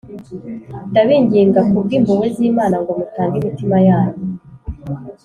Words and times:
ndabinginga 0.91 1.59
ku 1.69 1.77
bw 1.85 1.89
impuhwe 1.97 2.27
z 2.35 2.37
imana 2.49 2.75
ngo 2.81 2.91
mutange 2.99 3.35
imitima 3.39 3.77
yanyu 3.87 4.23